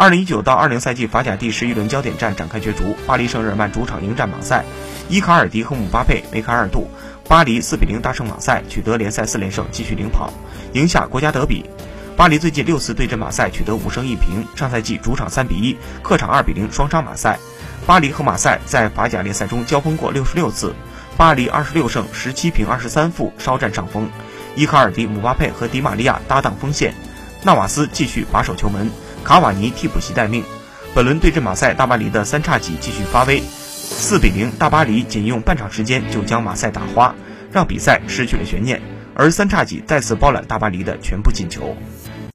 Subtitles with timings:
[0.00, 4.64] 二零一九到二零赛季法甲第十一轮焦点战展开角逐，巴黎圣日耳曼主场迎战马赛，
[5.10, 6.88] 伊卡尔迪和姆巴佩梅开二度，
[7.28, 10.32] 巴黎四比零大胜马赛，取得联赛四连胜，继续领跑，
[10.72, 11.66] 赢下国家德比。
[12.16, 17.38] 巴黎最近六次对阵马赛取得五胜一平，上赛季主场三比一，客场二比零双杀马赛。
[17.86, 20.74] 巴黎和马赛在法甲联赛中交锋过六十六次，
[21.18, 24.08] 巴黎二十六胜十七平二十三负，稍占上风。
[24.56, 26.94] 伊卡尔迪、姆巴佩和迪玛利亚搭档锋线，
[27.42, 28.90] 纳瓦斯继续把守球门。
[29.24, 30.44] 卡瓦尼替补席待命。
[30.94, 37.14] 本轮对阵马赛，大巴黎的三叉戟继续发威，四比零，大巴黎仅用半场时间就将马赛打花，
[37.52, 38.80] 让比赛失去了悬念。
[39.14, 41.76] 而三叉戟再次包揽大巴黎的全部进球。